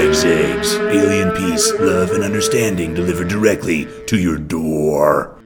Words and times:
Eggs. 0.00 0.24
Alien 0.24 1.30
peace, 1.32 1.70
love, 1.78 2.12
and 2.12 2.24
understanding 2.24 2.94
delivered 2.94 3.28
directly 3.28 3.86
to 4.06 4.18
your 4.18 4.38
door. 4.38 5.38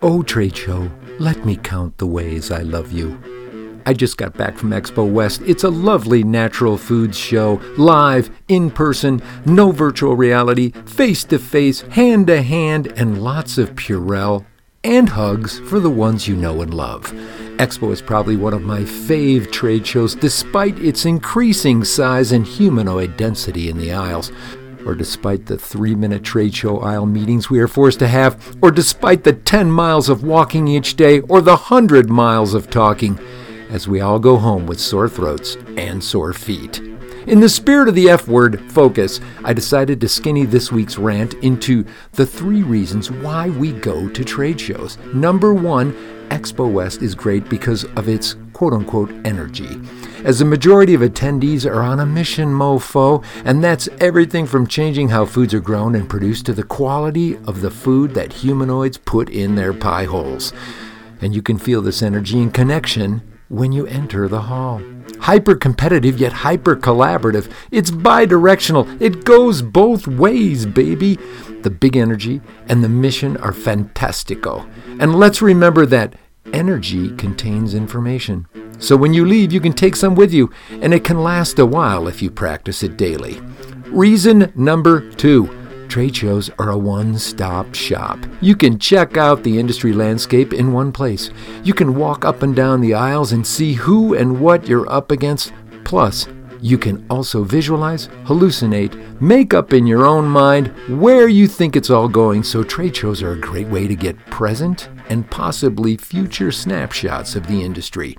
Oh, 0.00 0.22
trade 0.22 0.56
show, 0.56 0.90
let 1.18 1.44
me 1.44 1.56
count 1.56 1.98
the 1.98 2.06
ways 2.06 2.50
I 2.50 2.62
love 2.62 2.90
you. 2.90 3.20
I 3.84 3.92
just 3.92 4.16
got 4.16 4.34
back 4.38 4.56
from 4.56 4.70
Expo 4.70 5.06
West. 5.10 5.42
It's 5.42 5.64
a 5.64 5.68
lovely 5.68 6.24
natural 6.24 6.78
foods 6.78 7.18
show, 7.18 7.60
live, 7.76 8.30
in 8.48 8.70
person, 8.70 9.20
no 9.44 9.70
virtual 9.70 10.16
reality, 10.16 10.70
face 10.86 11.24
to 11.24 11.38
face, 11.38 11.82
hand 11.82 12.28
to 12.28 12.40
hand, 12.40 12.94
and 12.96 13.22
lots 13.22 13.58
of 13.58 13.74
Purell 13.74 14.46
and 14.88 15.10
hugs 15.10 15.58
for 15.68 15.78
the 15.78 15.90
ones 15.90 16.26
you 16.26 16.34
know 16.34 16.62
and 16.62 16.72
love. 16.72 17.12
Expo 17.58 17.92
is 17.92 18.00
probably 18.00 18.36
one 18.36 18.54
of 18.54 18.62
my 18.62 18.80
fave 18.80 19.52
trade 19.52 19.86
shows 19.86 20.14
despite 20.14 20.78
its 20.78 21.04
increasing 21.04 21.84
size 21.84 22.32
and 22.32 22.46
humanoid 22.46 23.14
density 23.18 23.68
in 23.68 23.76
the 23.76 23.92
aisles. 23.92 24.32
Or 24.86 24.94
despite 24.94 25.44
the 25.44 25.58
three 25.58 25.94
minute 25.94 26.24
trade 26.24 26.54
show 26.54 26.78
aisle 26.80 27.04
meetings 27.04 27.50
we 27.50 27.60
are 27.60 27.68
forced 27.68 27.98
to 27.98 28.08
have, 28.08 28.56
or 28.62 28.70
despite 28.70 29.24
the 29.24 29.34
10 29.34 29.70
miles 29.70 30.08
of 30.08 30.24
walking 30.24 30.66
each 30.66 30.96
day, 30.96 31.20
or 31.20 31.42
the 31.42 31.50
100 31.50 32.08
miles 32.08 32.54
of 32.54 32.70
talking, 32.70 33.18
as 33.68 33.86
we 33.86 34.00
all 34.00 34.18
go 34.18 34.38
home 34.38 34.66
with 34.66 34.80
sore 34.80 35.08
throats 35.08 35.56
and 35.76 36.02
sore 36.02 36.32
feet. 36.32 36.80
In 37.28 37.40
the 37.40 37.48
spirit 37.50 37.90
of 37.90 37.94
the 37.94 38.08
F 38.08 38.26
word 38.26 38.58
focus, 38.72 39.20
I 39.44 39.52
decided 39.52 40.00
to 40.00 40.08
skinny 40.08 40.46
this 40.46 40.72
week's 40.72 40.96
rant 40.96 41.34
into 41.34 41.84
the 42.12 42.24
three 42.24 42.62
reasons 42.62 43.10
why 43.10 43.50
we 43.50 43.72
go 43.72 44.08
to 44.08 44.24
trade 44.24 44.58
shows. 44.58 44.96
Number 45.12 45.52
one, 45.52 45.92
Expo 46.30 46.72
West 46.72 47.02
is 47.02 47.14
great 47.14 47.46
because 47.50 47.84
of 47.96 48.08
its 48.08 48.34
quote 48.54 48.72
unquote 48.72 49.10
energy. 49.26 49.78
As 50.24 50.38
the 50.38 50.46
majority 50.46 50.94
of 50.94 51.02
attendees 51.02 51.70
are 51.70 51.82
on 51.82 52.00
a 52.00 52.06
mission, 52.06 52.48
mofo, 52.48 53.22
and 53.44 53.62
that's 53.62 53.90
everything 54.00 54.46
from 54.46 54.66
changing 54.66 55.10
how 55.10 55.26
foods 55.26 55.52
are 55.52 55.60
grown 55.60 55.94
and 55.94 56.08
produced 56.08 56.46
to 56.46 56.54
the 56.54 56.62
quality 56.62 57.36
of 57.46 57.60
the 57.60 57.70
food 57.70 58.14
that 58.14 58.32
humanoids 58.32 58.96
put 58.96 59.28
in 59.28 59.54
their 59.54 59.74
pie 59.74 60.06
holes. 60.06 60.54
And 61.20 61.34
you 61.34 61.42
can 61.42 61.58
feel 61.58 61.82
this 61.82 62.02
energy 62.02 62.40
and 62.40 62.54
connection 62.54 63.20
when 63.48 63.72
you 63.72 63.86
enter 63.86 64.28
the 64.28 64.42
hall. 64.42 64.80
Hyper 65.28 65.56
competitive 65.56 66.18
yet 66.18 66.32
hyper 66.32 66.74
collaborative. 66.74 67.52
It's 67.70 67.90
bi 67.90 68.24
directional. 68.24 68.88
It 68.98 69.26
goes 69.26 69.60
both 69.60 70.06
ways, 70.06 70.64
baby. 70.64 71.16
The 71.60 71.68
big 71.68 71.98
energy 71.98 72.40
and 72.66 72.82
the 72.82 72.88
mission 72.88 73.36
are 73.36 73.52
fantastico. 73.52 74.66
And 74.98 75.16
let's 75.16 75.42
remember 75.42 75.84
that 75.84 76.14
energy 76.54 77.14
contains 77.16 77.74
information. 77.74 78.46
So 78.78 78.96
when 78.96 79.12
you 79.12 79.26
leave, 79.26 79.52
you 79.52 79.60
can 79.60 79.74
take 79.74 79.96
some 79.96 80.14
with 80.14 80.32
you, 80.32 80.50
and 80.70 80.94
it 80.94 81.04
can 81.04 81.22
last 81.22 81.58
a 81.58 81.66
while 81.66 82.08
if 82.08 82.22
you 82.22 82.30
practice 82.30 82.82
it 82.82 82.96
daily. 82.96 83.38
Reason 83.88 84.50
number 84.56 85.10
two 85.12 85.57
trade 85.88 86.14
shows 86.14 86.50
are 86.58 86.70
a 86.70 86.78
one 86.78 87.18
stop 87.18 87.74
shop. 87.74 88.18
You 88.40 88.54
can 88.54 88.78
check 88.78 89.16
out 89.16 89.42
the 89.42 89.58
industry 89.58 89.92
landscape 89.92 90.52
in 90.52 90.72
one 90.72 90.92
place. 90.92 91.30
You 91.64 91.74
can 91.74 91.94
walk 91.94 92.24
up 92.24 92.42
and 92.42 92.54
down 92.54 92.80
the 92.80 92.94
aisles 92.94 93.32
and 93.32 93.46
see 93.46 93.72
who 93.72 94.14
and 94.14 94.40
what 94.40 94.68
you're 94.68 94.90
up 94.90 95.10
against. 95.10 95.52
Plus, 95.84 96.28
you 96.60 96.76
can 96.76 97.06
also 97.08 97.44
visualize, 97.44 98.08
hallucinate, 98.24 99.20
make 99.20 99.54
up 99.54 99.72
in 99.72 99.86
your 99.86 100.06
own 100.06 100.26
mind 100.26 100.68
where 101.00 101.28
you 101.28 101.46
think 101.46 101.76
it's 101.76 101.90
all 101.90 102.08
going, 102.08 102.42
so 102.42 102.62
trade 102.62 102.96
shows 102.96 103.22
are 103.22 103.32
a 103.32 103.40
great 103.40 103.68
way 103.68 103.86
to 103.86 103.94
get 103.94 104.16
present 104.26 104.88
and 105.08 105.30
possibly 105.30 105.96
future 105.96 106.52
snapshots 106.52 107.36
of 107.36 107.46
the 107.46 107.62
industry. 107.62 108.18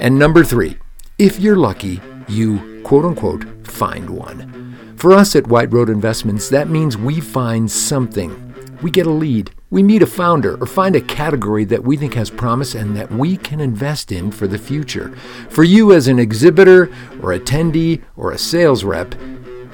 And 0.00 0.18
number 0.18 0.42
three, 0.42 0.78
if 1.18 1.38
you're 1.38 1.56
lucky, 1.56 2.00
you 2.28 2.82
quote 2.82 3.04
unquote 3.04 3.44
find 3.66 4.08
one. 4.10 4.63
For 5.04 5.12
us 5.12 5.36
at 5.36 5.46
White 5.48 5.70
Road 5.70 5.90
Investments, 5.90 6.48
that 6.48 6.70
means 6.70 6.96
we 6.96 7.20
find 7.20 7.70
something. 7.70 8.54
We 8.80 8.90
get 8.90 9.06
a 9.06 9.10
lead, 9.10 9.50
we 9.68 9.82
meet 9.82 10.00
a 10.00 10.06
founder, 10.06 10.56
or 10.56 10.66
find 10.66 10.96
a 10.96 11.00
category 11.02 11.66
that 11.66 11.84
we 11.84 11.98
think 11.98 12.14
has 12.14 12.30
promise 12.30 12.74
and 12.74 12.96
that 12.96 13.12
we 13.12 13.36
can 13.36 13.60
invest 13.60 14.12
in 14.12 14.30
for 14.30 14.46
the 14.46 14.56
future. 14.56 15.14
For 15.50 15.62
you 15.62 15.92
as 15.92 16.08
an 16.08 16.18
exhibitor, 16.18 16.84
or 17.20 17.38
attendee, 17.38 18.02
or 18.16 18.32
a 18.32 18.38
sales 18.38 18.82
rep, 18.82 19.14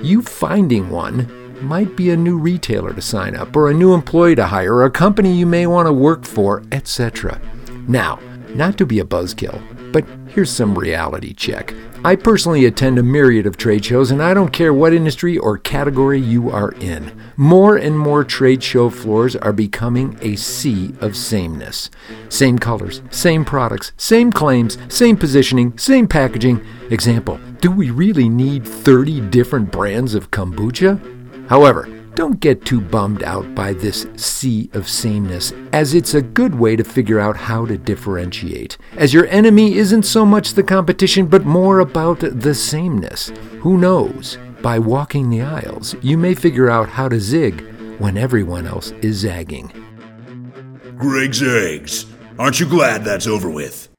you 0.03 0.21
finding 0.21 0.91
one 0.91 1.29
might 1.63 1.95
be 1.97 2.11
a 2.11 2.17
new 2.17 2.37
retailer 2.37 2.93
to 2.93 3.01
sign 3.01 3.37
up, 3.37 3.55
or 3.55 3.71
a 3.71 3.75
new 3.75 3.95
employee 3.95 4.35
to 4.35 4.47
hire, 4.47 4.75
or 4.75 4.85
a 4.85 4.91
company 4.91 5.33
you 5.33 5.47
may 5.47 5.69
want 5.69 5.87
to 5.87 5.93
work 5.93 6.25
for, 6.25 6.65
etc. 6.73 7.41
Now, 7.87 8.19
not 8.57 8.77
to 8.79 8.85
be 8.85 8.99
a 8.99 9.05
buzzkill, 9.05 9.63
but 9.93 10.05
here's 10.29 10.51
some 10.51 10.79
reality 10.79 11.35
check. 11.35 11.75
I 12.03 12.17
personally 12.17 12.65
attend 12.65 12.99
a 12.99 13.03
myriad 13.03 13.47
of 13.47 13.59
trade 13.59 13.85
shows, 13.85 14.11
and 14.11 14.23
I 14.23 14.33
don't 14.33 14.53
care 14.53 14.73
what 14.73 14.95
industry 14.95 15.37
or 15.37 15.59
category 15.59 16.19
you 16.19 16.49
are 16.49 16.73
in. 16.81 17.13
More 17.37 17.77
and 17.77 17.99
more 17.99 18.25
trade 18.25 18.63
show 18.63 18.89
floors 18.89 19.37
are 19.37 19.53
becoming 19.53 20.17
a 20.23 20.37
sea 20.37 20.95
of 21.01 21.15
sameness. 21.15 21.91
Same 22.31 22.59
colors, 22.59 23.03
same 23.11 23.45
products, 23.45 23.93
same 23.99 24.33
claims, 24.33 24.79
same 24.89 25.17
positioning, 25.17 25.77
same 25.77 26.09
packaging. 26.09 26.65
Example 26.91 27.39
Do 27.61 27.71
we 27.71 27.91
really 27.91 28.31
need 28.31 28.67
30 28.67 29.21
different 29.29 29.71
brands 29.71 30.15
of 30.15 30.31
kombucha? 30.31 30.99
However, 31.49 31.87
don't 32.15 32.41
get 32.41 32.65
too 32.65 32.81
bummed 32.81 33.23
out 33.23 33.55
by 33.55 33.73
this 33.73 34.07
sea 34.17 34.71
of 34.73 34.89
sameness, 34.89 35.53
as 35.73 35.95
it's 35.95 36.15
a 36.15 36.23
good 36.23 36.55
way 36.55 36.77
to 36.77 36.85
figure 36.85 37.21
out 37.21 37.37
how 37.37 37.67
to 37.67 37.79
differentiate, 37.79 38.79
as 38.97 39.15
your 39.15 39.27
enemy 39.27 39.77
isn't 39.77 40.03
so 40.03 40.25
much 40.25 40.55
the 40.55 40.63
competition 40.63 41.27
but 41.27 41.45
more 41.45 41.81
about 41.81 42.21
the 42.21 42.55
sameness. 42.55 43.33
Who 43.61 43.79
knows? 43.79 44.39
By 44.63 44.79
walking 44.79 45.31
the 45.31 45.43
aisles, 45.43 45.95
you 46.03 46.19
may 46.19 46.35
figure 46.35 46.71
out 46.71 46.89
how 46.89 47.09
to 47.09 47.21
zig 47.21 47.63
when 47.99 48.17
everyone 48.17 48.67
else 48.67 48.93
is 49.03 49.17
zagging. 49.19 49.73
Greg's 50.97 51.43
Eggs. 51.43 52.07
Aren't 52.39 52.61
you 52.61 52.67
glad 52.67 53.05
that's 53.05 53.27
over 53.27 53.51
with? 53.51 53.90